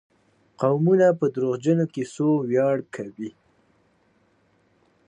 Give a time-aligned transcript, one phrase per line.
[0.61, 3.31] قومونه په دروغجنو کيسو وياړ کوي.